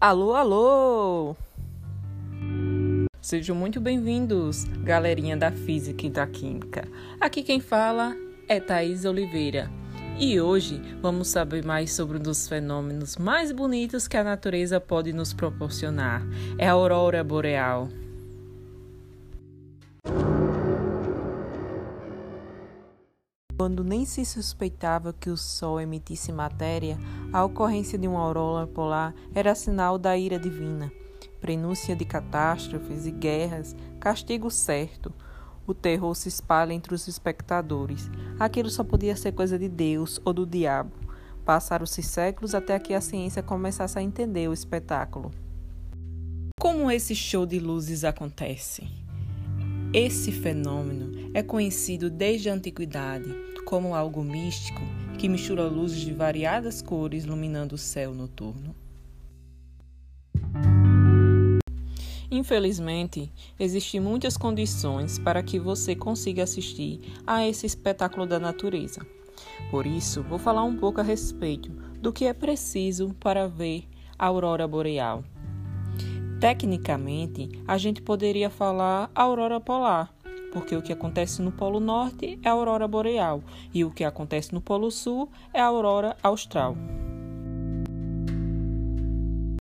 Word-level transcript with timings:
Alô, 0.00 0.32
alô! 0.32 1.36
Sejam 3.20 3.54
muito 3.54 3.78
bem-vindos, 3.82 4.64
galerinha 4.82 5.36
da 5.36 5.52
Física 5.52 6.06
e 6.06 6.08
da 6.08 6.26
Química. 6.26 6.88
Aqui 7.20 7.42
quem 7.42 7.60
fala 7.60 8.16
é 8.48 8.58
Thaís 8.58 9.04
Oliveira. 9.04 9.70
E 10.18 10.40
hoje 10.40 10.80
vamos 11.02 11.28
saber 11.28 11.62
mais 11.66 11.92
sobre 11.92 12.16
um 12.16 12.22
dos 12.22 12.48
fenômenos 12.48 13.18
mais 13.18 13.52
bonitos 13.52 14.08
que 14.08 14.16
a 14.16 14.24
natureza 14.24 14.80
pode 14.80 15.12
nos 15.12 15.34
proporcionar. 15.34 16.22
É 16.56 16.66
a 16.66 16.72
aurora 16.72 17.22
boreal. 17.22 17.90
Quando 23.60 23.84
nem 23.84 24.06
se 24.06 24.24
suspeitava 24.24 25.12
que 25.12 25.28
o 25.28 25.36
Sol 25.36 25.78
emitisse 25.78 26.32
matéria, 26.32 26.98
a 27.30 27.44
ocorrência 27.44 27.98
de 27.98 28.08
uma 28.08 28.18
aurora 28.18 28.66
polar 28.66 29.14
era 29.34 29.54
sinal 29.54 29.98
da 29.98 30.16
ira 30.16 30.38
divina, 30.38 30.90
prenúncia 31.42 31.94
de 31.94 32.06
catástrofes 32.06 33.04
e 33.04 33.10
guerras, 33.10 33.76
castigo 34.00 34.50
certo. 34.50 35.12
O 35.66 35.74
terror 35.74 36.14
se 36.14 36.26
espalha 36.26 36.72
entre 36.72 36.94
os 36.94 37.06
espectadores. 37.06 38.10
Aquilo 38.38 38.70
só 38.70 38.82
podia 38.82 39.14
ser 39.14 39.32
coisa 39.32 39.58
de 39.58 39.68
Deus 39.68 40.18
ou 40.24 40.32
do 40.32 40.46
diabo. 40.46 40.92
Passaram-se 41.44 42.02
séculos 42.02 42.54
até 42.54 42.78
que 42.78 42.94
a 42.94 43.00
ciência 43.02 43.42
começasse 43.42 43.98
a 43.98 44.02
entender 44.02 44.48
o 44.48 44.54
espetáculo. 44.54 45.30
Como 46.58 46.90
esse 46.90 47.14
show 47.14 47.44
de 47.44 47.58
luzes 47.58 48.04
acontece? 48.04 48.88
Esse 49.92 50.32
fenômeno 50.32 51.30
é 51.34 51.42
conhecido 51.42 52.08
desde 52.08 52.48
a 52.48 52.54
antiguidade 52.54 53.49
como 53.70 53.94
algo 53.94 54.24
místico 54.24 54.82
que 55.16 55.28
mistura 55.28 55.62
luzes 55.62 56.00
de 56.00 56.12
variadas 56.12 56.82
cores 56.82 57.22
iluminando 57.22 57.76
o 57.76 57.78
céu 57.78 58.12
noturno. 58.12 58.74
Infelizmente, 62.28 63.32
existem 63.60 64.00
muitas 64.00 64.36
condições 64.36 65.20
para 65.20 65.40
que 65.40 65.60
você 65.60 65.94
consiga 65.94 66.42
assistir 66.42 67.00
a 67.24 67.46
esse 67.46 67.64
espetáculo 67.64 68.26
da 68.26 68.40
natureza. 68.40 69.06
Por 69.70 69.86
isso, 69.86 70.20
vou 70.24 70.38
falar 70.38 70.64
um 70.64 70.76
pouco 70.76 71.00
a 71.00 71.04
respeito 71.04 71.70
do 71.70 72.12
que 72.12 72.24
é 72.24 72.32
preciso 72.32 73.14
para 73.20 73.46
ver 73.46 73.84
a 74.18 74.26
aurora 74.26 74.66
boreal. 74.66 75.22
Tecnicamente, 76.40 77.48
a 77.68 77.78
gente 77.78 78.02
poderia 78.02 78.50
falar 78.50 79.08
aurora 79.14 79.60
polar, 79.60 80.12
porque 80.52 80.76
o 80.76 80.82
que 80.82 80.92
acontece 80.92 81.42
no 81.42 81.52
Polo 81.52 81.80
Norte 81.80 82.38
é 82.42 82.48
a 82.48 82.52
aurora 82.52 82.86
boreal 82.86 83.42
e 83.72 83.84
o 83.84 83.90
que 83.90 84.04
acontece 84.04 84.52
no 84.52 84.60
Polo 84.60 84.90
Sul 84.90 85.30
é 85.52 85.60
a 85.60 85.66
aurora 85.66 86.16
austral. 86.22 86.76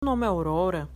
O 0.02 0.05
nome 0.05 0.25
aurora 0.25 0.89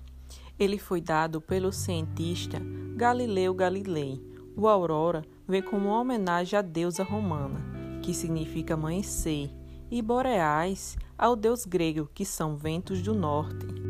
ele 0.59 0.77
foi 0.77 1.01
dado 1.01 1.41
pelo 1.41 1.71
cientista 1.71 2.61
Galileu 2.95 3.53
Galilei. 3.53 4.21
O 4.55 4.67
aurora 4.67 5.23
vem 5.47 5.61
como 5.61 5.89
uma 5.89 5.99
homenagem 5.99 6.59
à 6.59 6.61
deusa 6.61 7.03
romana, 7.03 7.59
que 8.01 8.13
significa 8.13 8.75
amanhecer, 8.75 9.49
e 9.89 10.01
boreais 10.01 10.97
ao 11.17 11.35
deus 11.35 11.65
grego, 11.65 12.09
que 12.13 12.23
são 12.23 12.55
ventos 12.55 13.01
do 13.01 13.13
norte 13.13 13.80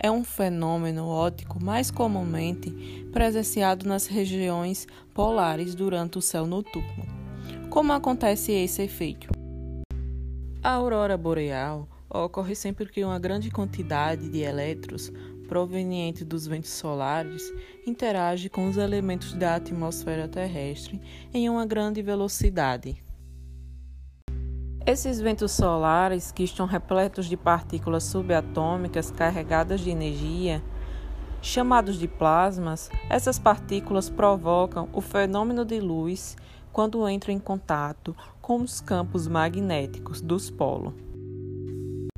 é 0.00 0.10
um 0.10 0.22
fenômeno 0.22 1.06
óptico 1.06 1.62
mais 1.62 1.90
comumente 1.90 2.70
presenciado 3.12 3.86
nas 3.86 4.06
regiões 4.06 4.86
polares 5.12 5.74
durante 5.74 6.18
o 6.18 6.22
céu 6.22 6.46
noturno. 6.46 7.04
Como 7.68 7.92
acontece 7.92 8.52
esse 8.52 8.82
efeito? 8.82 9.28
A 10.62 10.72
aurora 10.72 11.16
boreal 11.16 11.88
ocorre 12.08 12.54
sempre 12.54 12.86
que 12.86 13.04
uma 13.04 13.18
grande 13.18 13.50
quantidade 13.50 14.28
de 14.28 14.38
elétrons 14.38 15.12
proveniente 15.48 16.24
dos 16.24 16.46
ventos 16.46 16.70
solares 16.70 17.42
interage 17.86 18.48
com 18.48 18.68
os 18.68 18.76
elementos 18.76 19.32
da 19.32 19.56
atmosfera 19.56 20.28
terrestre 20.28 21.00
em 21.32 21.48
uma 21.48 21.66
grande 21.66 22.02
velocidade. 22.02 23.02
Esses 24.88 25.20
ventos 25.20 25.52
solares, 25.52 26.32
que 26.32 26.42
estão 26.42 26.64
repletos 26.64 27.26
de 27.26 27.36
partículas 27.36 28.04
subatômicas 28.04 29.10
carregadas 29.10 29.82
de 29.82 29.90
energia, 29.90 30.62
chamados 31.42 31.98
de 31.98 32.08
plasmas, 32.08 32.88
essas 33.10 33.38
partículas 33.38 34.08
provocam 34.08 34.88
o 34.94 35.02
fenômeno 35.02 35.62
de 35.62 35.78
luz 35.78 36.38
quando 36.72 37.06
entram 37.06 37.34
em 37.34 37.38
contato 37.38 38.16
com 38.40 38.62
os 38.62 38.80
campos 38.80 39.28
magnéticos 39.28 40.22
dos 40.22 40.48
polos. 40.48 40.94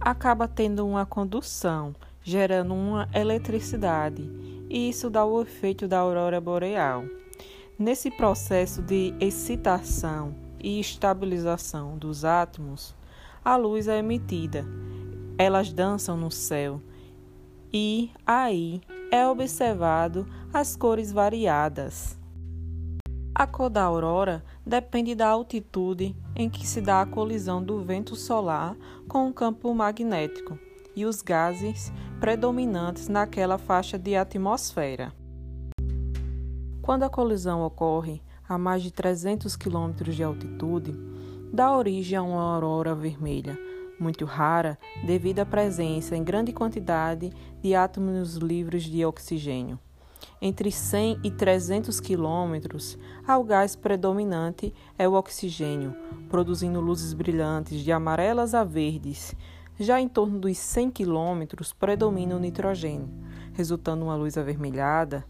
Acaba 0.01 0.47
tendo 0.47 0.87
uma 0.87 1.05
condução, 1.05 1.93
gerando 2.23 2.73
uma 2.73 3.09
eletricidade, 3.13 4.23
e 4.69 4.89
isso 4.89 5.11
dá 5.11 5.25
o 5.25 5.43
efeito 5.43 5.89
da 5.89 5.99
aurora 5.99 6.41
boreal. 6.41 7.03
Nesse 7.77 8.13
processo 8.13 8.81
de 8.81 9.13
excitação 9.19 10.50
e 10.63 10.81
estabilização 10.81 11.97
dos 11.97 12.25
átomos, 12.25 12.95
a 13.45 13.57
luz 13.57 13.89
é 13.89 13.99
emitida. 13.99 14.65
Elas 15.39 15.73
dançam 15.73 16.17
no 16.17 16.31
céu 16.31 16.81
e 17.73 18.11
aí 18.27 18.81
é 19.11 19.27
observado 19.27 20.27
as 20.53 20.77
cores 20.77 21.13
variadas. 21.13 22.19
A 23.35 23.47
cor 23.47 23.71
da 23.71 23.85
aurora 23.85 24.45
depende 24.67 25.15
da 25.15 25.29
altitude 25.29 26.15
em 26.37 26.51
que 26.51 26.67
se 26.67 26.81
dá 26.81 27.01
a 27.01 27.07
colisão 27.07 27.63
do 27.63 27.83
vento 27.83 28.15
solar 28.15 28.77
com 29.09 29.29
o 29.29 29.33
campo 29.33 29.75
magnético 29.75 30.59
e 30.95 31.07
os 31.07 31.23
gases 31.23 31.91
predominantes 32.19 33.09
naquela 33.09 33.57
faixa 33.57 33.99
de 33.99 34.15
atmosfera. 34.15 35.13
Quando 36.83 37.05
a 37.05 37.09
colisão 37.09 37.65
ocorre, 37.65 38.21
a 38.51 38.59
mais 38.59 38.83
de 38.83 38.91
300 38.91 39.55
quilômetros 39.55 40.17
de 40.17 40.25
altitude, 40.25 40.93
dá 41.53 41.73
origem 41.73 42.19
a 42.19 42.23
uma 42.23 42.55
aurora 42.55 42.97
vermelha, 42.97 43.57
muito 43.97 44.25
rara 44.25 44.77
devido 45.07 45.39
à 45.39 45.47
presença 45.47 46.17
em 46.17 46.25
grande 46.25 46.53
quantidade 46.53 47.33
de 47.63 47.77
átomos 47.77 48.35
livres 48.35 48.83
de 48.83 49.05
oxigênio. 49.05 49.79
Entre 50.43 50.73
100 50.73 51.21
e 51.23 51.31
300 51.31 52.01
quilômetros, 52.01 52.99
o 53.29 53.45
gás 53.45 53.77
predominante 53.77 54.75
é 54.99 55.09
o 55.09 55.13
oxigênio, 55.13 55.95
produzindo 56.29 56.81
luzes 56.81 57.13
brilhantes 57.13 57.79
de 57.79 57.93
amarelas 57.93 58.53
a 58.53 58.65
verdes. 58.65 59.33
Já 59.79 60.01
em 60.01 60.09
torno 60.09 60.41
dos 60.41 60.59
100 60.59 60.91
quilômetros 60.91 61.73
predomina 61.73 62.35
o 62.35 62.41
nitrogênio, 62.41 63.09
resultando 63.53 64.05
uma 64.05 64.17
luz 64.17 64.37
avermelhada. 64.37 65.25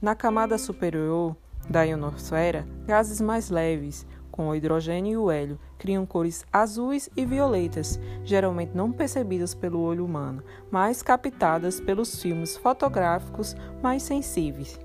Na 0.00 0.14
camada 0.14 0.56
superior, 0.56 1.36
da 1.68 1.82
ionosfera, 1.82 2.66
gases 2.86 3.20
mais 3.20 3.50
leves, 3.50 4.06
como 4.30 4.50
o 4.50 4.54
hidrogênio 4.54 5.12
e 5.12 5.16
o 5.16 5.30
hélio, 5.30 5.60
criam 5.78 6.04
cores 6.04 6.44
azuis 6.52 7.08
e 7.16 7.24
violetas, 7.24 8.00
geralmente 8.24 8.72
não 8.74 8.90
percebidas 8.90 9.54
pelo 9.54 9.80
olho 9.80 10.04
humano, 10.04 10.42
mas 10.70 11.02
captadas 11.02 11.80
pelos 11.80 12.20
filmes 12.20 12.56
fotográficos 12.56 13.54
mais 13.80 14.02
sensíveis. 14.02 14.78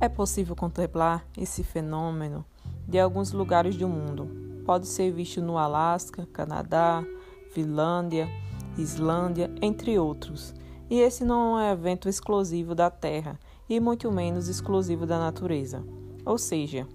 É 0.00 0.08
possível 0.08 0.56
contemplar 0.56 1.24
esse 1.38 1.62
fenômeno 1.62 2.44
de 2.88 2.98
alguns 2.98 3.30
lugares 3.30 3.76
do 3.76 3.88
mundo. 3.88 4.28
Pode 4.66 4.88
ser 4.88 5.12
visto 5.12 5.40
no 5.40 5.56
Alasca, 5.56 6.26
Canadá, 6.32 7.04
Finlândia, 7.52 8.28
Islândia, 8.76 9.48
entre 9.62 9.96
outros. 10.00 10.52
E 10.92 11.00
esse 11.00 11.24
não 11.24 11.58
é 11.58 11.70
um 11.70 11.72
evento 11.72 12.06
exclusivo 12.06 12.74
da 12.74 12.90
Terra 12.90 13.40
e 13.66 13.80
muito 13.80 14.12
menos 14.12 14.46
exclusivo 14.46 15.06
da 15.06 15.18
natureza. 15.18 15.82
Ou 16.22 16.36
seja, 16.36 16.86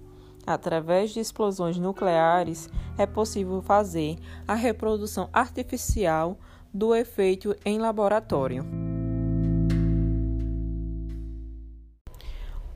através 0.46 1.10
de 1.10 1.18
explosões 1.18 1.76
nucleares 1.78 2.70
é 2.96 3.06
possível 3.06 3.60
fazer 3.60 4.16
a 4.46 4.54
reprodução 4.54 5.28
artificial 5.32 6.38
do 6.72 6.94
efeito 6.94 7.56
em 7.64 7.80
laboratório. 7.80 8.64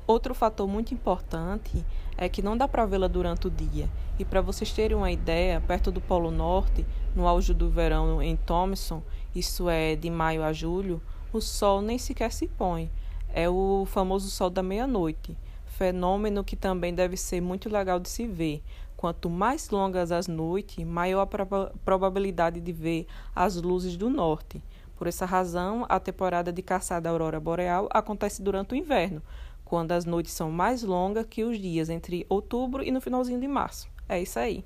Outro 0.04 0.34
fator 0.34 0.66
muito 0.66 0.92
importante 0.92 1.86
é 2.16 2.28
que 2.28 2.42
não 2.42 2.56
dá 2.56 2.66
para 2.66 2.84
vê-la 2.84 3.06
durante 3.06 3.46
o 3.46 3.50
dia. 3.50 3.88
E 4.18 4.24
para 4.24 4.40
vocês 4.40 4.72
terem 4.72 4.96
uma 4.96 5.12
ideia, 5.12 5.60
perto 5.60 5.92
do 5.92 6.00
Polo 6.00 6.32
Norte, 6.32 6.84
no 7.14 7.28
auge 7.28 7.54
do 7.54 7.70
verão 7.70 8.20
em 8.20 8.36
Thomson, 8.36 9.02
isso 9.34 9.68
é 9.68 9.94
de 9.94 10.10
maio 10.10 10.42
a 10.42 10.52
julho, 10.52 11.00
o 11.32 11.40
sol 11.40 11.80
nem 11.80 11.98
sequer 11.98 12.32
se 12.32 12.46
põe. 12.46 12.90
É 13.32 13.48
o 13.48 13.84
famoso 13.86 14.30
sol 14.30 14.50
da 14.50 14.62
meia-noite, 14.62 15.36
fenômeno 15.64 16.44
que 16.44 16.54
também 16.54 16.94
deve 16.94 17.16
ser 17.16 17.40
muito 17.40 17.68
legal 17.68 17.98
de 17.98 18.08
se 18.08 18.26
ver. 18.26 18.62
Quanto 18.96 19.28
mais 19.28 19.70
longas 19.70 20.12
as 20.12 20.28
noites, 20.28 20.84
maior 20.84 21.22
a 21.22 21.26
prob 21.26 21.70
probabilidade 21.84 22.60
de 22.60 22.72
ver 22.72 23.06
as 23.34 23.56
luzes 23.56 23.96
do 23.96 24.08
norte. 24.08 24.62
Por 24.96 25.08
essa 25.08 25.26
razão, 25.26 25.84
a 25.88 25.98
temporada 25.98 26.52
de 26.52 26.62
caçada 26.62 27.02
da 27.02 27.10
aurora 27.10 27.40
boreal 27.40 27.88
acontece 27.90 28.40
durante 28.40 28.74
o 28.74 28.76
inverno, 28.76 29.20
quando 29.64 29.92
as 29.92 30.04
noites 30.04 30.32
são 30.32 30.50
mais 30.50 30.82
longas 30.82 31.26
que 31.28 31.42
os 31.42 31.58
dias 31.58 31.88
entre 31.88 32.24
outubro 32.28 32.84
e 32.84 32.90
no 32.92 33.00
finalzinho 33.00 33.40
de 33.40 33.48
março. 33.48 33.88
É 34.08 34.20
isso 34.20 34.38
aí. 34.38 34.64